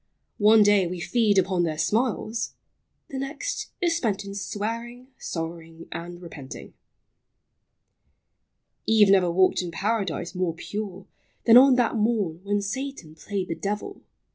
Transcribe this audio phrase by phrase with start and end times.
[0.39, 2.55] One day we feed upon their smiles,—
[3.11, 6.73] the next Is spent in swearing, sorrowing, and repenting.......
[8.87, 11.05] Eve never walked in Paradise more pure
[11.45, 14.03] Than on that morn when Satan played the devil LIFE.